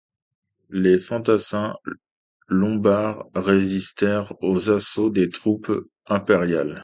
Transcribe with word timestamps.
Les 0.71 0.97
fantassins 0.97 1.75
lombards 2.49 3.29
résistèrent 3.35 4.33
aux 4.41 4.71
assauts 4.71 5.11
des 5.11 5.29
troupes 5.29 5.71
impériales. 6.07 6.79